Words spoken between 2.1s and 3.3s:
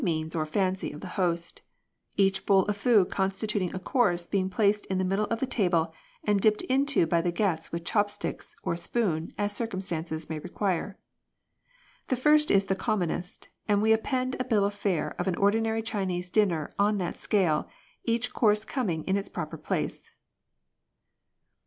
each bowl of food